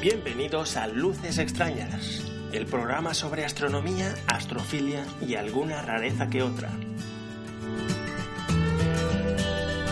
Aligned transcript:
Bienvenidos 0.00 0.76
a 0.76 0.86
Luces 0.86 1.38
Extrañas, 1.38 2.22
el 2.52 2.66
programa 2.66 3.12
sobre 3.12 3.44
astronomía, 3.44 4.14
astrofilia 4.28 5.04
y 5.20 5.34
alguna 5.34 5.82
rareza 5.82 6.28
que 6.28 6.44
otra. 6.44 6.70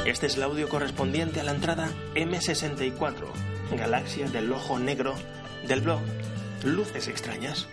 Este 0.06 0.26
es 0.29 0.36
el 0.36 0.45
audio 0.45 0.68
correspondiente 0.68 1.40
a 1.40 1.42
la 1.42 1.50
entrada 1.50 1.88
M64, 2.14 3.54
Galaxia 3.72 4.28
del 4.28 4.52
Ojo 4.52 4.78
Negro, 4.78 5.14
del 5.66 5.80
blog 5.80 6.00
Luces 6.64 7.09
Extrañas. 7.09 7.66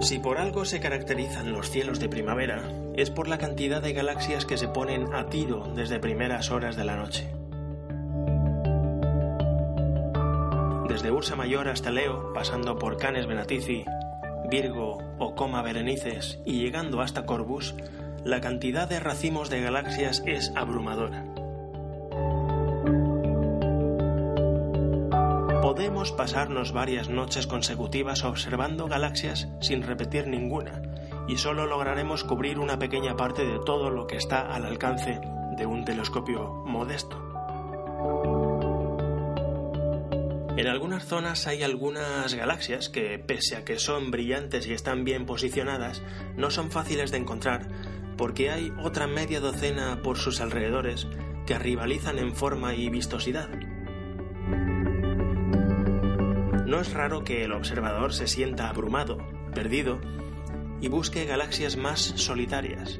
Si 0.00 0.18
por 0.18 0.38
algo 0.38 0.64
se 0.64 0.80
caracterizan 0.80 1.52
los 1.52 1.70
cielos 1.70 2.00
de 2.00 2.08
primavera, 2.08 2.62
es 2.96 3.10
por 3.10 3.28
la 3.28 3.36
cantidad 3.36 3.82
de 3.82 3.92
galaxias 3.92 4.46
que 4.46 4.56
se 4.56 4.68
ponen 4.68 5.12
a 5.12 5.26
tiro 5.26 5.70
desde 5.76 6.00
primeras 6.00 6.50
horas 6.50 6.76
de 6.76 6.84
la 6.84 6.96
noche. 6.96 7.28
Desde 10.88 11.10
Ursa 11.10 11.36
Mayor 11.36 11.68
hasta 11.68 11.90
Leo, 11.90 12.32
pasando 12.32 12.78
por 12.78 12.96
Canes 12.96 13.26
Venatici, 13.26 13.84
Virgo 14.48 14.98
o 15.18 15.34
Coma 15.34 15.60
Berenices 15.62 16.38
y 16.46 16.60
llegando 16.60 17.02
hasta 17.02 17.26
Corvus, 17.26 17.74
la 18.24 18.40
cantidad 18.40 18.88
de 18.88 18.98
racimos 18.98 19.50
de 19.50 19.60
galaxias 19.60 20.22
es 20.26 20.52
abrumadora. 20.56 21.26
Podemos 25.60 26.12
pasarnos 26.12 26.72
varias 26.72 27.10
noches 27.10 27.46
consecutivas 27.46 28.24
observando 28.24 28.86
galaxias 28.86 29.48
sin 29.60 29.82
repetir 29.82 30.26
ninguna, 30.26 30.80
y 31.28 31.36
solo 31.36 31.66
lograremos 31.66 32.24
cubrir 32.24 32.58
una 32.58 32.78
pequeña 32.78 33.16
parte 33.16 33.44
de 33.44 33.58
todo 33.66 33.90
lo 33.90 34.06
que 34.06 34.16
está 34.16 34.52
al 34.52 34.64
alcance 34.64 35.20
de 35.58 35.66
un 35.66 35.84
telescopio 35.84 36.64
modesto. 36.64 37.22
En 40.58 40.66
algunas 40.66 41.04
zonas 41.04 41.46
hay 41.46 41.62
algunas 41.62 42.34
galaxias 42.34 42.88
que, 42.88 43.16
pese 43.20 43.54
a 43.54 43.64
que 43.64 43.78
son 43.78 44.10
brillantes 44.10 44.66
y 44.66 44.72
están 44.72 45.04
bien 45.04 45.24
posicionadas, 45.24 46.02
no 46.36 46.50
son 46.50 46.72
fáciles 46.72 47.12
de 47.12 47.18
encontrar 47.18 47.68
porque 48.16 48.50
hay 48.50 48.72
otra 48.82 49.06
media 49.06 49.38
docena 49.38 50.02
por 50.02 50.18
sus 50.18 50.40
alrededores 50.40 51.06
que 51.46 51.60
rivalizan 51.60 52.18
en 52.18 52.34
forma 52.34 52.74
y 52.74 52.90
vistosidad. 52.90 53.48
No 56.66 56.80
es 56.80 56.92
raro 56.92 57.22
que 57.22 57.44
el 57.44 57.52
observador 57.52 58.12
se 58.12 58.26
sienta 58.26 58.68
abrumado, 58.68 59.18
perdido, 59.54 60.00
y 60.80 60.88
busque 60.88 61.24
galaxias 61.24 61.76
más 61.76 62.00
solitarias. 62.00 62.98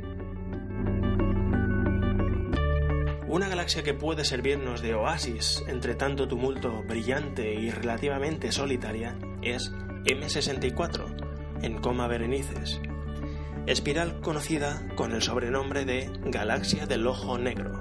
Una 3.29 3.47
galaxia 3.47 3.83
que 3.83 3.93
puede 3.93 4.25
servirnos 4.25 4.81
de 4.81 4.95
oasis 4.95 5.63
entre 5.69 5.95
tanto 5.95 6.27
tumulto 6.27 6.83
brillante 6.83 7.53
y 7.53 7.71
relativamente 7.71 8.53
solitaria 8.53 9.19
es 9.43 9.71
M64, 10.07 11.61
en 11.61 11.77
coma 11.79 12.07
Berenices, 12.07 12.81
espiral 13.67 14.23
conocida 14.23 14.89
con 14.97 15.13
el 15.13 15.21
sobrenombre 15.21 15.85
de 15.85 16.11
Galaxia 16.25 16.87
del 16.87 17.07
Ojo 17.07 17.37
Negro. 17.37 17.75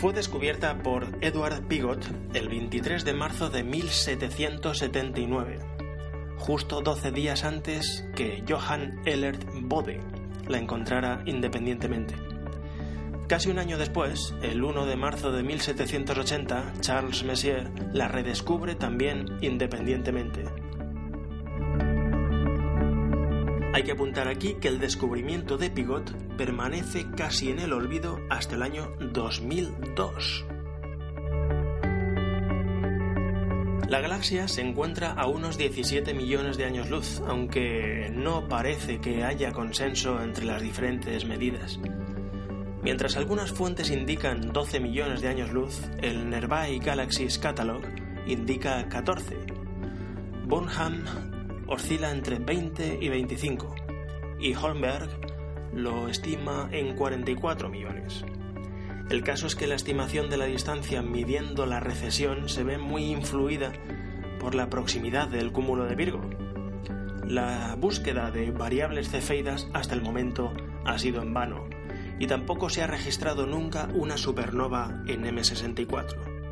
Fue 0.00 0.12
descubierta 0.12 0.82
por 0.82 1.06
Edward 1.22 1.66
Pigott 1.66 2.04
el 2.34 2.50
23 2.50 3.06
de 3.06 3.14
marzo 3.14 3.48
de 3.48 3.62
1779, 3.62 5.60
justo 6.36 6.82
12 6.82 7.10
días 7.10 7.44
antes 7.44 8.04
que 8.14 8.44
Johann 8.46 9.00
Elert 9.06 9.42
Bode 9.54 10.11
la 10.48 10.58
encontrara 10.58 11.22
independientemente. 11.26 12.14
Casi 13.28 13.48
un 13.48 13.58
año 13.58 13.78
después, 13.78 14.34
el 14.42 14.62
1 14.62 14.84
de 14.84 14.96
marzo 14.96 15.32
de 15.32 15.42
1780, 15.42 16.74
Charles 16.80 17.24
Messier 17.24 17.70
la 17.92 18.08
redescubre 18.08 18.74
también 18.74 19.38
independientemente. 19.40 20.44
Hay 23.74 23.84
que 23.84 23.92
apuntar 23.92 24.28
aquí 24.28 24.56
que 24.60 24.68
el 24.68 24.78
descubrimiento 24.78 25.56
de 25.56 25.70
Pigott 25.70 26.12
permanece 26.36 27.06
casi 27.16 27.48
en 27.50 27.58
el 27.58 27.72
olvido 27.72 28.18
hasta 28.28 28.54
el 28.54 28.62
año 28.62 28.92
2002. 29.00 30.44
La 33.92 34.00
galaxia 34.00 34.48
se 34.48 34.62
encuentra 34.62 35.12
a 35.12 35.26
unos 35.26 35.58
17 35.58 36.14
millones 36.14 36.56
de 36.56 36.64
años 36.64 36.88
luz, 36.88 37.20
aunque 37.28 38.10
no 38.10 38.48
parece 38.48 39.02
que 39.02 39.22
haya 39.22 39.52
consenso 39.52 40.22
entre 40.22 40.46
las 40.46 40.62
diferentes 40.62 41.26
medidas. 41.26 41.78
Mientras 42.82 43.18
algunas 43.18 43.52
fuentes 43.52 43.90
indican 43.90 44.50
12 44.50 44.80
millones 44.80 45.20
de 45.20 45.28
años 45.28 45.52
luz, 45.52 45.82
el 46.00 46.30
Nearby 46.30 46.78
Galaxies 46.78 47.38
Catalog 47.38 47.82
indica 48.26 48.88
14. 48.88 49.36
Bonham 50.46 51.04
oscila 51.66 52.12
entre 52.12 52.38
20 52.38 52.98
y 52.98 53.10
25 53.10 53.74
y 54.40 54.54
Holmberg 54.54 55.10
lo 55.74 56.08
estima 56.08 56.70
en 56.72 56.96
44 56.96 57.68
millones. 57.68 58.24
El 59.10 59.22
caso 59.22 59.46
es 59.46 59.54
que 59.54 59.66
la 59.66 59.74
estimación 59.74 60.30
de 60.30 60.36
la 60.36 60.46
distancia 60.46 61.02
midiendo 61.02 61.66
la 61.66 61.80
recesión 61.80 62.48
se 62.48 62.64
ve 62.64 62.78
muy 62.78 63.10
influida 63.10 63.72
por 64.40 64.54
la 64.54 64.70
proximidad 64.70 65.28
del 65.28 65.52
cúmulo 65.52 65.84
de 65.84 65.94
Virgo. 65.94 66.22
La 67.26 67.76
búsqueda 67.78 68.30
de 68.30 68.50
variables 68.50 69.10
cefeidas 69.10 69.68
hasta 69.72 69.94
el 69.94 70.02
momento 70.02 70.52
ha 70.84 70.98
sido 70.98 71.22
en 71.22 71.32
vano 71.32 71.64
y 72.18 72.26
tampoco 72.26 72.70
se 72.70 72.82
ha 72.82 72.86
registrado 72.86 73.46
nunca 73.46 73.88
una 73.94 74.16
supernova 74.16 75.02
en 75.06 75.24
M64. 75.24 76.42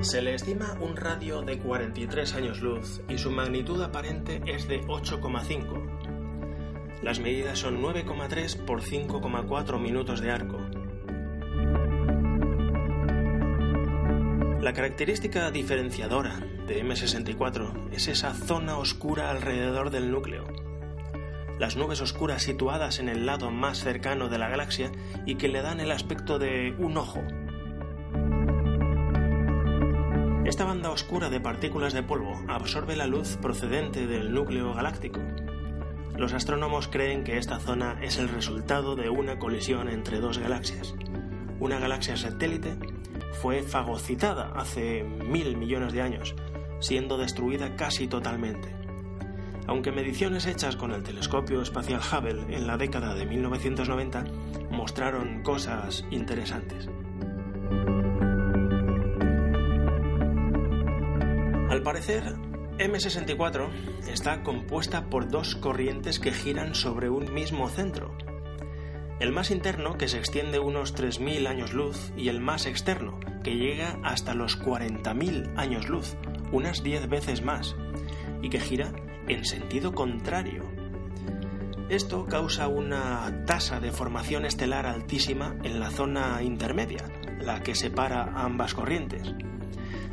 Se 0.00 0.22
le 0.22 0.34
estima 0.34 0.76
un 0.80 0.96
radio 0.96 1.42
de 1.42 1.58
43 1.58 2.34
años 2.34 2.60
luz 2.60 3.02
y 3.08 3.18
su 3.18 3.32
magnitud 3.32 3.82
aparente 3.82 4.40
es 4.46 4.68
de 4.68 4.80
8,5. 4.82 5.87
Las 7.02 7.20
medidas 7.20 7.58
son 7.58 7.82
9,3 7.82 8.64
por 8.64 8.82
5,4 8.82 9.80
minutos 9.80 10.20
de 10.20 10.30
arco. 10.30 10.58
La 14.60 14.72
característica 14.72 15.50
diferenciadora 15.50 16.40
de 16.66 16.84
M64 16.84 17.88
es 17.92 18.08
esa 18.08 18.34
zona 18.34 18.76
oscura 18.78 19.30
alrededor 19.30 19.90
del 19.90 20.10
núcleo. 20.10 20.44
Las 21.58 21.76
nubes 21.76 22.00
oscuras 22.00 22.42
situadas 22.42 22.98
en 22.98 23.08
el 23.08 23.26
lado 23.26 23.50
más 23.50 23.78
cercano 23.78 24.28
de 24.28 24.38
la 24.38 24.48
galaxia 24.48 24.92
y 25.26 25.36
que 25.36 25.48
le 25.48 25.62
dan 25.62 25.80
el 25.80 25.90
aspecto 25.90 26.38
de 26.38 26.74
un 26.78 26.96
ojo, 26.96 27.22
esta 30.48 30.64
banda 30.64 30.90
oscura 30.90 31.28
de 31.28 31.40
partículas 31.40 31.92
de 31.92 32.02
polvo 32.02 32.42
absorbe 32.48 32.96
la 32.96 33.06
luz 33.06 33.36
procedente 33.36 34.06
del 34.06 34.32
núcleo 34.32 34.72
galáctico. 34.72 35.20
Los 36.18 36.32
astrónomos 36.32 36.88
creen 36.88 37.22
que 37.22 37.38
esta 37.38 37.60
zona 37.60 37.96
es 38.02 38.18
el 38.18 38.28
resultado 38.28 38.96
de 38.96 39.08
una 39.08 39.38
colisión 39.38 39.88
entre 39.88 40.18
dos 40.18 40.38
galaxias. 40.38 40.96
Una 41.60 41.78
galaxia 41.78 42.16
satélite 42.16 42.76
fue 43.40 43.62
fagocitada 43.62 44.50
hace 44.56 45.04
mil 45.04 45.56
millones 45.56 45.92
de 45.92 46.02
años, 46.02 46.34
siendo 46.80 47.18
destruida 47.18 47.76
casi 47.76 48.08
totalmente. 48.08 48.74
Aunque 49.68 49.92
mediciones 49.92 50.46
hechas 50.46 50.74
con 50.74 50.90
el 50.90 51.04
telescopio 51.04 51.62
espacial 51.62 52.00
Hubble 52.00 52.52
en 52.52 52.66
la 52.66 52.76
década 52.76 53.14
de 53.14 53.24
1990 53.24 54.24
mostraron 54.72 55.44
cosas 55.44 56.04
interesantes. 56.10 56.88
Al 61.70 61.82
parecer, 61.82 62.34
M64 62.78 63.70
está 64.06 64.44
compuesta 64.44 65.10
por 65.10 65.28
dos 65.28 65.56
corrientes 65.56 66.20
que 66.20 66.30
giran 66.30 66.76
sobre 66.76 67.10
un 67.10 67.34
mismo 67.34 67.68
centro. 67.68 68.16
El 69.18 69.32
más 69.32 69.50
interno, 69.50 69.98
que 69.98 70.06
se 70.06 70.18
extiende 70.18 70.60
unos 70.60 70.94
3.000 70.94 71.48
años 71.48 71.72
luz, 71.72 72.12
y 72.16 72.28
el 72.28 72.40
más 72.40 72.66
externo, 72.66 73.18
que 73.42 73.56
llega 73.56 73.98
hasta 74.04 74.34
los 74.34 74.60
40.000 74.60 75.54
años 75.56 75.88
luz, 75.88 76.16
unas 76.52 76.84
10 76.84 77.08
veces 77.08 77.42
más, 77.42 77.74
y 78.42 78.48
que 78.48 78.60
gira 78.60 78.92
en 79.26 79.44
sentido 79.44 79.92
contrario. 79.92 80.62
Esto 81.88 82.26
causa 82.26 82.68
una 82.68 83.44
tasa 83.44 83.80
de 83.80 83.90
formación 83.90 84.44
estelar 84.44 84.86
altísima 84.86 85.56
en 85.64 85.80
la 85.80 85.90
zona 85.90 86.44
intermedia, 86.44 87.04
la 87.40 87.60
que 87.60 87.74
separa 87.74 88.34
ambas 88.36 88.74
corrientes, 88.74 89.34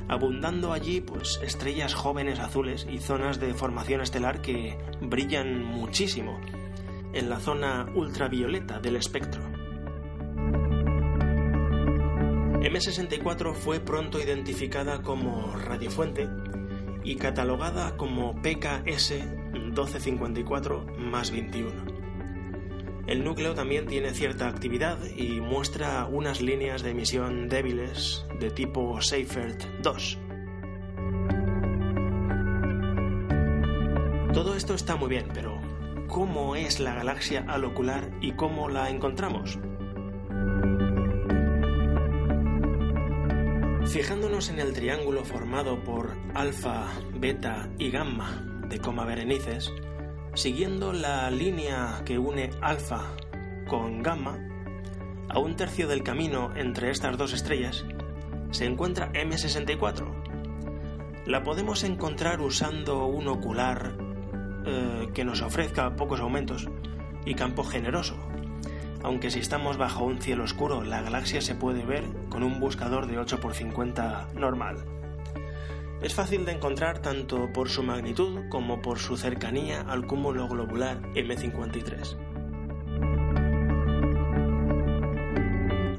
abundando 0.08 0.74
allí 0.74 1.02
pues 1.02 1.40
estrellas 1.44 1.94
jóvenes 1.94 2.40
azules 2.40 2.88
y 2.90 3.00
zonas 3.00 3.40
de 3.40 3.54
formación 3.54 4.02
estelar 4.02 4.42
que 4.42 4.78
brillan 5.02 5.64
muchísimo 5.64 6.40
en 7.14 7.30
la 7.30 7.40
zona 7.40 7.88
ultravioleta 7.96 8.80
del 8.80 8.98
espectro. 8.98 9.42
M64 12.62 13.54
fue 13.54 13.80
pronto 13.80 14.20
identificada 14.20 15.02
como 15.02 15.56
radiofuente 15.56 16.28
y 17.04 17.16
catalogada 17.16 17.96
como 17.96 18.42
PKS 18.42 19.14
1254 19.54 20.86
más 20.98 21.32
21. 21.32 21.95
El 23.08 23.24
núcleo 23.24 23.54
también 23.54 23.86
tiene 23.86 24.14
cierta 24.16 24.48
actividad 24.48 24.98
y 25.16 25.40
muestra 25.40 26.06
unas 26.06 26.42
líneas 26.42 26.82
de 26.82 26.90
emisión 26.90 27.48
débiles 27.48 28.26
de 28.40 28.50
tipo 28.50 29.00
Seifert 29.00 29.64
2. 29.84 30.20
Todo 34.34 34.56
esto 34.56 34.74
está 34.74 34.96
muy 34.96 35.10
bien, 35.10 35.28
pero 35.34 35.62
¿cómo 36.08 36.56
es 36.56 36.80
la 36.80 36.96
galaxia 36.96 37.46
alocular 37.48 38.10
y 38.22 38.34
cómo 38.34 38.70
la 38.70 38.90
encontramos? 38.90 39.60
Fijándonos 43.86 44.50
en 44.50 44.60
el 44.60 44.74
triángulo 44.74 45.24
formado 45.24 45.82
por 45.84 46.18
alfa, 46.34 46.88
beta 47.14 47.70
y 47.78 47.92
gamma 47.92 48.44
de 48.68 48.80
Coma 48.80 49.06
Berenices, 49.06 49.72
siguiendo 50.36 50.92
la 50.92 51.32
línea 51.32 52.02
que 52.06 52.20
une 52.20 52.52
alfa 52.62 53.04
con 53.68 54.04
gamma, 54.04 54.38
a 55.30 55.40
un 55.40 55.56
tercio 55.56 55.88
del 55.88 56.04
camino 56.04 56.52
entre 56.56 56.92
estas 56.92 57.18
dos 57.18 57.34
estrellas 57.34 57.86
se 58.52 58.66
encuentra 58.66 59.12
M64. 59.14 61.24
La 61.26 61.44
podemos 61.44 61.84
encontrar 61.84 62.42
usando 62.42 63.06
un 63.06 63.28
ocular 63.28 63.98
eh, 64.66 65.08
que 65.14 65.26
nos 65.26 65.42
ofrezca 65.42 65.96
pocos 65.96 66.20
aumentos 66.20 66.68
y 67.26 67.34
campo 67.34 67.64
generoso, 67.64 68.18
aunque 69.04 69.32
si 69.32 69.40
estamos 69.40 69.78
bajo 69.78 70.04
un 70.04 70.22
cielo 70.22 70.44
oscuro 70.44 70.84
la 70.84 71.02
galaxia 71.02 71.42
se 71.42 71.56
puede 71.56 71.86
ver 71.86 72.04
con 72.30 72.44
un 72.44 72.60
buscador 72.60 73.08
de 73.08 73.20
8x50 73.20 74.34
normal. 74.34 74.86
Es 76.02 76.14
fácil 76.14 76.46
de 76.46 76.52
encontrar 76.52 77.00
tanto 77.00 77.52
por 77.54 77.70
su 77.70 77.82
magnitud 77.82 78.50
como 78.50 78.82
por 78.82 79.00
su 79.00 79.18
cercanía 79.18 79.82
al 79.82 80.06
cúmulo 80.06 80.48
globular 80.48 81.02
M53. 81.14 82.18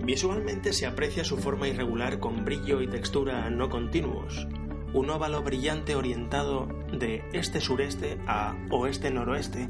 Visualmente 0.04 0.72
se 0.72 0.87
aprecia 0.87 1.25
su 1.25 1.37
forma 1.38 1.66
irregular 1.66 2.20
con 2.20 2.44
brillo 2.44 2.81
y 2.81 2.87
textura 2.87 3.50
no 3.50 3.69
continuos, 3.69 4.46
un 4.93 5.10
óvalo 5.10 5.43
brillante 5.43 5.96
orientado 5.96 6.69
de 6.92 7.25
este-sureste 7.32 8.19
a 8.26 8.54
oeste-noroeste 8.70 9.69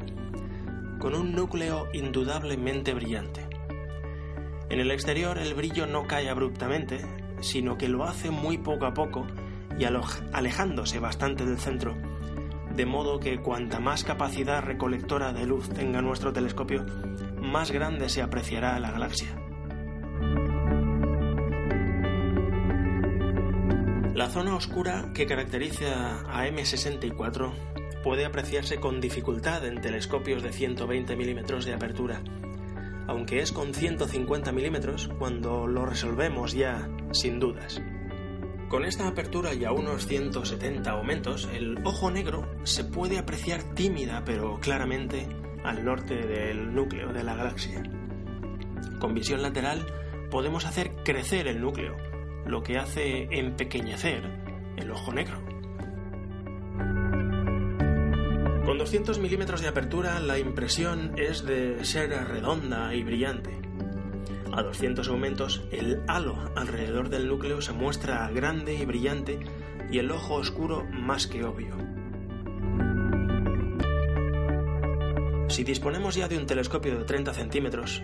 con 0.99 1.15
un 1.15 1.33
núcleo 1.33 1.89
indudablemente 1.93 2.93
brillante. 2.95 3.47
En 4.69 4.81
el 4.81 4.91
exterior 4.91 5.39
el 5.39 5.55
brillo 5.55 5.87
no 5.87 6.07
cae 6.07 6.29
abruptamente, 6.29 6.99
sino 7.41 7.79
que 7.79 7.89
lo 7.89 8.05
hace 8.05 8.31
muy 8.31 8.59
poco 8.59 8.87
a 8.87 8.93
poco 8.93 9.27
y 9.79 9.85
alejándose 9.85 10.99
bastante 10.99 11.45
del 11.45 11.59
centro, 11.59 11.97
de 12.75 12.87
modo 12.87 13.21
que 13.21 13.41
cuanta 13.41 13.81
más 13.81 14.05
capacidad 14.05 14.63
recolectora 14.63 15.33
de 15.33 15.47
luz 15.47 15.69
tenga 15.71 16.03
nuestro 16.03 16.33
telescopio, 16.33 16.85
más 17.41 17.71
grande 17.71 18.09
se 18.09 18.23
apreciará 18.23 18.79
la 18.79 18.91
galaxia. 18.91 19.29
La 24.15 24.29
zona 24.29 24.57
oscura 24.57 25.11
que 25.15 25.27
caracteriza 25.27 26.21
a 26.29 26.47
M64 26.49 27.53
puede 28.03 28.25
apreciarse 28.25 28.79
con 28.79 29.01
dificultad 29.01 29.67
en 29.67 29.81
telescopios 29.81 30.43
de 30.43 30.53
120 30.53 31.17
milímetros 31.17 31.65
de 31.65 31.75
apertura, 31.75 32.23
aunque 33.07 33.41
es 33.41 33.53
con 33.53 33.75
150 33.75 34.53
milímetros 34.53 35.11
cuando 35.19 35.67
lo 35.67 35.87
resolvemos 35.87 36.53
ya 36.53 36.89
sin 37.13 37.41
dudas. 37.41 37.83
Con 38.69 38.85
esta 38.85 39.07
apertura 39.07 39.55
y 39.55 39.65
a 39.65 39.71
unos 39.71 40.07
170 40.09 40.91
aumentos, 40.91 41.49
el 41.53 41.79
ojo 41.85 42.11
negro 42.11 42.49
se 42.65 42.83
puede 42.83 43.17
apreciar 43.17 43.63
tímida 43.75 44.25
pero 44.25 44.59
claramente 44.59 45.29
al 45.63 45.85
norte 45.85 46.17
del 46.17 46.75
núcleo 46.75 47.13
de 47.13 47.23
la 47.23 47.37
galaxia. 47.37 47.83
Con 48.99 49.15
visión 49.15 49.41
lateral 49.41 49.87
podemos 50.31 50.65
hacer 50.65 50.97
crecer 51.05 51.47
el 51.47 51.61
núcleo, 51.61 51.97
lo 52.45 52.65
que 52.65 52.77
hace 52.77 53.29
empequeñecer 53.31 54.23
el 54.77 54.91
ojo 54.91 55.13
negro. 55.13 55.41
Con 58.65 58.79
200 58.79 59.21
milímetros 59.21 59.61
de 59.61 59.69
apertura 59.69 60.19
la 60.19 60.41
impresión 60.41 61.13
es 61.17 61.45
de 61.45 61.85
ser 61.85 62.11
redonda 62.11 62.93
y 62.97 63.05
brillante. 63.05 63.57
A 64.57 64.63
200 64.63 65.07
aumentos 65.09 65.63
el 65.71 66.01
halo 66.09 66.35
alrededor 66.57 67.11
del 67.11 67.29
núcleo 67.29 67.61
se 67.61 67.75
muestra 67.75 68.31
grande 68.31 68.75
y 68.75 68.87
brillante 68.87 69.39
y 69.91 69.99
el 69.99 70.11
ojo 70.11 70.37
oscuro 70.37 70.83
más 70.91 71.27
que 71.27 71.45
obvio. 71.45 71.77
Si 75.49 75.63
disponemos 75.63 76.15
ya 76.15 76.27
de 76.29 76.39
un 76.39 76.47
telescopio 76.47 76.99
de 76.99 77.05
30 77.05 77.35
centímetros, 77.35 78.03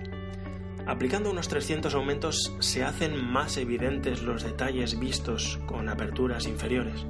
aplicando 0.87 1.31
unos 1.31 1.49
300 1.49 1.95
aumentos 1.95 2.55
se 2.59 2.85
hacen 2.85 3.25
más 3.25 3.57
evidentes 3.57 4.21
los 4.23 4.43
detalles 4.43 5.01
vistos 5.01 5.59
con 5.65 5.89
aperturas 5.89 6.47
inferiores. 6.47 7.07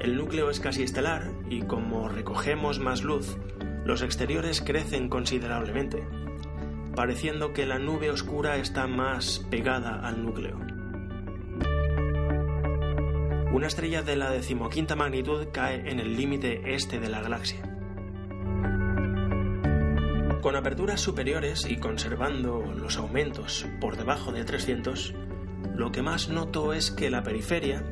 El 0.00 0.16
núcleo 0.16 0.50
es 0.50 0.58
casi 0.58 0.82
estelar 0.82 1.30
y 1.48 1.62
como 1.62 2.08
recogemos 2.08 2.80
más 2.80 3.04
luz, 3.04 3.36
los 3.84 4.02
exteriores 4.02 4.60
crecen 4.60 5.08
considerablemente, 5.08 6.04
pareciendo 6.94 7.52
que 7.52 7.66
la 7.66 7.78
nube 7.78 8.10
oscura 8.10 8.56
está 8.56 8.86
más 8.86 9.44
pegada 9.50 10.00
al 10.06 10.24
núcleo. 10.24 10.58
Una 13.52 13.66
estrella 13.66 14.02
de 14.02 14.16
la 14.16 14.30
decimoquinta 14.30 14.96
magnitud 14.96 15.48
cae 15.52 15.88
en 15.90 16.00
el 16.00 16.16
límite 16.16 16.74
este 16.74 16.98
de 16.98 17.08
la 17.08 17.20
galaxia. 17.20 17.62
Con 20.42 20.56
aperturas 20.56 21.00
superiores 21.00 21.66
y 21.68 21.76
conservando 21.76 22.62
los 22.76 22.96
aumentos 22.98 23.66
por 23.80 23.96
debajo 23.96 24.32
de 24.32 24.44
300, 24.44 25.14
lo 25.74 25.90
que 25.92 26.02
más 26.02 26.28
noto 26.28 26.72
es 26.72 26.90
que 26.90 27.10
la 27.10 27.22
periferia 27.22 27.82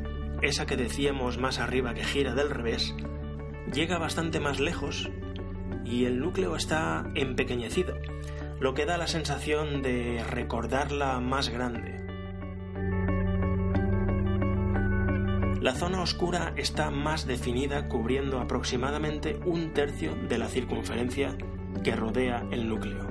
esa 0.42 0.66
que 0.66 0.76
decíamos 0.76 1.38
más 1.38 1.60
arriba 1.60 1.94
que 1.94 2.04
gira 2.04 2.34
del 2.34 2.50
revés, 2.50 2.94
llega 3.72 3.98
bastante 3.98 4.40
más 4.40 4.58
lejos 4.58 5.08
y 5.84 6.04
el 6.04 6.18
núcleo 6.18 6.56
está 6.56 7.10
empequeñecido, 7.14 7.96
lo 8.62 8.74
que 8.74 8.86
da 8.86 8.96
la 8.96 9.08
sensación 9.08 9.82
de 9.82 10.22
recordarla 10.22 11.18
más 11.18 11.48
grande. 11.48 12.00
La 15.60 15.74
zona 15.74 16.00
oscura 16.00 16.52
está 16.56 16.92
más 16.92 17.26
definida 17.26 17.88
cubriendo 17.88 18.38
aproximadamente 18.38 19.40
un 19.44 19.72
tercio 19.72 20.14
de 20.14 20.38
la 20.38 20.46
circunferencia 20.46 21.36
que 21.82 21.96
rodea 21.96 22.46
el 22.52 22.68
núcleo. 22.68 23.08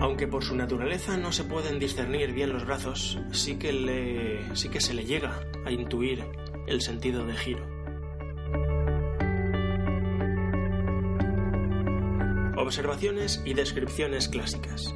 Aunque 0.00 0.28
por 0.28 0.44
su 0.44 0.56
naturaleza 0.56 1.16
no 1.16 1.32
se 1.32 1.44
pueden 1.44 1.78
discernir 1.78 2.34
bien 2.34 2.52
los 2.52 2.66
brazos, 2.66 3.18
sí 3.32 3.56
que, 3.56 4.44
sí 4.52 4.68
que 4.68 4.82
se 4.82 4.92
le 4.92 5.06
llega 5.06 5.40
a 5.64 5.70
intuir 5.70 6.22
el 6.66 6.82
sentido 6.82 7.24
de 7.24 7.32
giro. 7.32 7.73
Observaciones 12.64 13.42
y 13.44 13.52
descripciones 13.52 14.26
clásicas. 14.26 14.94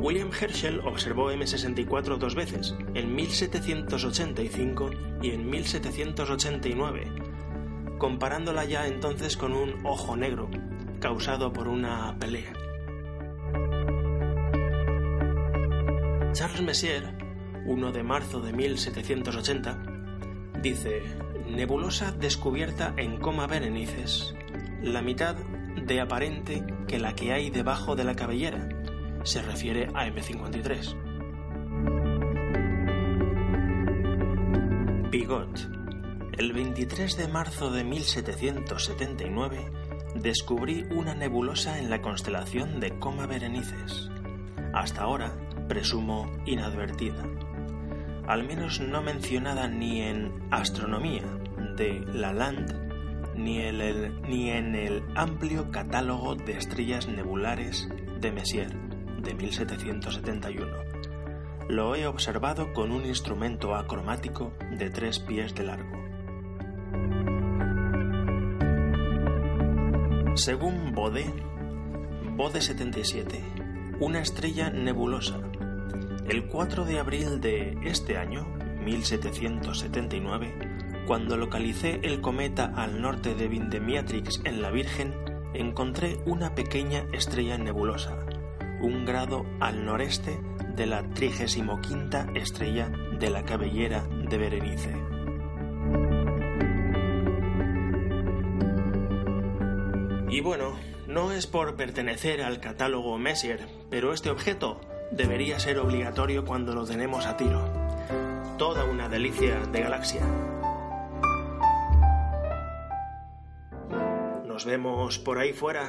William 0.00 0.30
Herschel 0.30 0.78
observó 0.84 1.32
M64 1.32 2.18
dos 2.18 2.36
veces, 2.36 2.76
en 2.94 3.16
1785 3.16 4.90
y 5.22 5.30
en 5.32 5.50
1789, 5.50 7.04
comparándola 7.98 8.64
ya 8.64 8.86
entonces 8.86 9.36
con 9.36 9.52
un 9.52 9.84
ojo 9.84 10.16
negro 10.16 10.48
causado 11.00 11.52
por 11.52 11.66
una 11.66 12.16
pelea. 12.20 12.52
Charles 16.32 16.62
Messier, 16.62 17.12
1 17.66 17.90
de 17.90 18.02
marzo 18.04 18.40
de 18.40 18.52
1780, 18.52 19.82
dice, 20.62 21.02
nebulosa 21.50 22.12
descubierta 22.12 22.94
en 22.96 23.18
coma 23.18 23.48
Berenices, 23.48 24.36
la 24.80 25.02
mitad 25.02 25.34
de 25.86 26.00
aparente 26.00 26.64
que 26.86 26.98
la 26.98 27.14
que 27.14 27.32
hay 27.32 27.50
debajo 27.50 27.96
de 27.96 28.04
la 28.04 28.14
cabellera, 28.14 28.68
se 29.22 29.42
refiere 29.42 29.88
a 29.94 30.06
M53. 30.06 30.96
Pigot, 35.10 35.58
el 36.38 36.52
23 36.52 37.16
de 37.16 37.28
marzo 37.28 37.70
de 37.70 37.84
1779, 37.84 39.70
descubrí 40.16 40.84
una 40.90 41.14
nebulosa 41.14 41.78
en 41.78 41.90
la 41.90 42.00
constelación 42.00 42.80
de 42.80 42.98
Coma 42.98 43.26
Berenices. 43.26 44.10
Hasta 44.74 45.02
ahora, 45.02 45.32
presumo, 45.68 46.30
inadvertida. 46.46 47.24
Al 48.26 48.46
menos 48.46 48.80
no 48.80 49.02
mencionada 49.02 49.68
ni 49.68 50.02
en 50.02 50.32
Astronomía 50.50 51.24
de 51.76 52.00
Lalande 52.12 52.87
ni, 53.38 53.60
en 54.50 54.74
el 54.74 55.04
amplio 55.14 55.70
catálogo 55.70 56.34
de 56.34 56.56
estrellas 56.56 57.08
nebulares 57.08 57.88
de 58.20 58.32
Messier 58.32 58.74
de 59.22 59.34
1771. 59.34 60.66
Lo 61.68 61.94
he 61.94 62.06
observado 62.06 62.72
con 62.72 62.92
un 62.92 63.06
instrumento 63.06 63.74
acromático 63.74 64.52
de 64.76 64.90
tres 64.90 65.18
pies 65.18 65.54
de 65.54 65.64
largo. 65.64 65.98
Según 70.34 70.92
Bode, 70.94 71.26
Bode 72.36 72.60
77, 72.60 73.42
una 74.00 74.20
estrella 74.20 74.70
nebulosa. 74.70 75.40
El 76.28 76.46
4 76.46 76.84
de 76.84 76.98
abril 77.00 77.40
de 77.40 77.76
este 77.82 78.16
año, 78.16 78.46
1779, 78.84 80.54
cuando 81.08 81.38
localicé 81.38 82.00
el 82.02 82.20
cometa 82.20 82.70
al 82.76 83.00
norte 83.00 83.34
de 83.34 83.48
Vindemiatrix 83.48 84.42
en 84.44 84.60
la 84.60 84.70
Virgen, 84.70 85.14
encontré 85.54 86.18
una 86.26 86.54
pequeña 86.54 87.06
estrella 87.14 87.56
nebulosa, 87.56 88.26
un 88.82 89.06
grado 89.06 89.46
al 89.58 89.86
noreste 89.86 90.38
de 90.76 90.84
la 90.84 91.02
35 91.02 91.80
estrella 92.34 92.92
de 93.18 93.30
la 93.30 93.42
cabellera 93.46 94.06
de 94.28 94.36
Berenice. 94.36 94.94
Y 100.28 100.42
bueno, 100.42 100.76
no 101.06 101.32
es 101.32 101.46
por 101.46 101.74
pertenecer 101.74 102.42
al 102.42 102.60
catálogo 102.60 103.16
Messier, 103.16 103.66
pero 103.88 104.12
este 104.12 104.28
objeto 104.28 104.78
debería 105.10 105.58
ser 105.58 105.78
obligatorio 105.78 106.44
cuando 106.44 106.74
lo 106.74 106.84
tenemos 106.84 107.24
a 107.24 107.38
tiro. 107.38 107.66
Toda 108.58 108.84
una 108.84 109.08
delicia 109.08 109.60
de 109.72 109.80
galaxia. 109.80 110.20
Nos 114.58 114.64
vemos 114.64 115.20
por 115.20 115.38
ahí 115.38 115.52
fuera. 115.52 115.88